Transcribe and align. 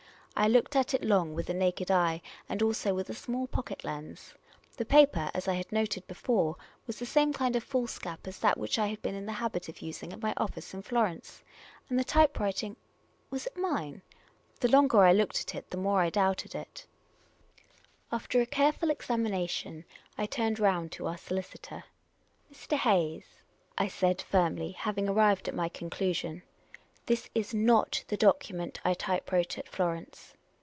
I 0.33 0.47
looked 0.47 0.75
at 0.75 0.95
it 0.95 1.03
long 1.03 1.35
with 1.35 1.47
the 1.47 1.53
naked 1.53 1.91
eye 1.91 2.19
and 2.49 2.63
also 2.63 2.95
with 2.95 3.11
a 3.11 3.13
small 3.13 3.45
pocket 3.45 3.83
lens. 3.83 4.33
The 4.75 4.85
paper, 4.85 5.29
as 5.35 5.47
I 5.47 5.53
had 5.53 5.71
noted 5.71 6.07
before, 6.07 6.55
was 6.87 6.97
the 6.97 7.05
same 7.05 7.31
kind 7.31 7.55
of 7.55 7.63
foolscap 7.63 8.25
as 8.25 8.39
that 8.39 8.57
which 8.57 8.79
I 8.79 8.87
had 8.87 9.03
been 9.03 9.13
in 9.13 9.27
the 9.27 9.33
habit 9.33 9.69
of 9.69 9.83
using 9.83 10.11
at 10.11 10.21
my 10.21 10.33
office 10.37 10.73
in 10.73 10.81
Florence; 10.81 11.43
and 11.89 11.99
the 11.99 12.03
typewriting— 12.03 12.75
was 13.29 13.45
it 13.45 13.55
mine? 13.55 14.01
The 14.61 14.69
longer 14.71 15.03
I 15.03 15.11
looked 15.13 15.41
at 15.41 15.53
it, 15.53 15.69
the 15.69 15.77
more 15.77 16.01
I 16.01 16.09
doubted 16.09 16.55
it. 16.55 16.87
322 18.09 18.15
Miss 18.17 18.17
Caylcy's 18.23 18.23
Adventures 18.23 18.23
After 18.23 18.41
a 18.41 18.55
careful 18.55 18.89
examination 18.89 19.85
I 20.17 20.25
turned 20.25 20.59
round 20.59 20.91
to 20.93 21.05
our 21.05 21.17
solicitor." 21.19 21.83
Mr. 22.51 22.77
Hayes," 22.77 23.43
I 23.77 23.87
said, 23.87 24.23
firmly, 24.23 24.71
having 24.71 25.07
arrived 25.07 25.47
at 25.49 25.53
my 25.53 25.69
conclu 25.69 26.15
sion, 26.15 26.41
this 27.07 27.29
is 27.33 27.51
not 27.53 28.05
the 28.07 28.15
document 28.15 28.79
I 28.85 28.93
typewrote 28.93 29.57
at 29.57 29.67
Florence." 29.67 30.33